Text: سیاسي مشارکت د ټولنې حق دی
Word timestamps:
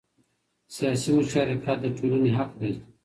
سیاسي 0.75 1.09
مشارکت 1.17 1.77
د 1.81 1.85
ټولنې 1.97 2.31
حق 2.37 2.51
دی 2.61 2.73